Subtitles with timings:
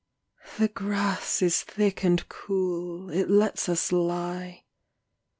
[0.57, 4.63] The grass is thick and cool, it lets us lie.